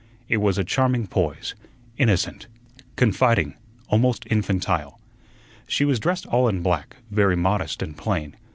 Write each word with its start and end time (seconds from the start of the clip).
It 0.27 0.37
was 0.37 0.57
a 0.57 0.63
charming 0.63 1.05
poise, 1.05 1.53
innocent, 1.95 2.47
confiding, 2.95 3.53
almost 3.87 4.25
infantile. 4.31 4.99
She 5.67 5.85
was 5.85 5.99
dressed 5.99 6.25
all 6.25 6.47
in 6.49 6.63
black, 6.63 6.95
very 7.11 7.35
modest 7.35 7.83
and 7.83 7.95
plain. 7.95 8.35